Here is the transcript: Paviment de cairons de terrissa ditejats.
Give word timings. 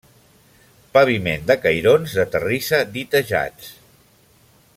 Paviment 0.97 1.45
de 1.51 1.57
cairons 1.67 2.17
de 2.21 2.25
terrissa 2.37 2.83
ditejats. 2.97 3.73